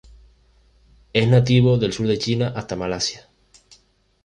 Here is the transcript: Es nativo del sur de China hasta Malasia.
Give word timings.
Es 1.13 1.27
nativo 1.27 1.77
del 1.77 1.93
sur 1.93 2.07
de 2.07 2.17
China 2.17 2.53
hasta 2.55 2.75
Malasia. 2.75 3.29